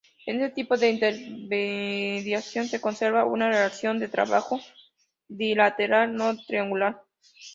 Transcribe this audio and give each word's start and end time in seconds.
En 0.25 0.41
este 0.41 0.55
tipo 0.55 0.77
de 0.77 0.89
intermediación 0.89 2.65
se 2.65 2.81
conserva 2.81 3.23
una 3.25 3.49
relación 3.49 3.99
de 3.99 4.07
trabajo 4.07 4.59
bilateral, 5.27 6.15
no 6.15 6.35
triangular. 6.43 7.03